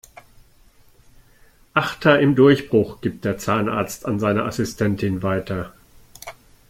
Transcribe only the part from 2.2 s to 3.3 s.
im Durchbruch, gibt